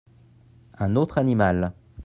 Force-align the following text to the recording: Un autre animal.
Un 0.79 0.95
autre 0.95 1.19
animal. 1.19 1.75